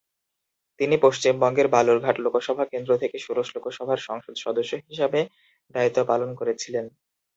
তিনি 0.79 0.95
পশ্চিমবঙ্গের 0.97 1.67
বালুরঘাট 1.73 2.15
লোকসভা 2.25 2.65
কেন্দ্র 2.71 2.91
থেকে 3.01 3.17
ষোড়শ 3.19 3.47
লোকসভার 3.55 3.99
সংসদ 4.07 4.35
সদস্য 4.37 4.71
হিসাবে 4.87 5.19
দায়িত্ব 5.75 5.99
পালন 6.09 6.29
করেছিলেন। 6.39 6.85